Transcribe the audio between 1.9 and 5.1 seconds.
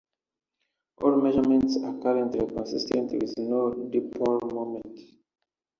currently consistent with no dipole moment.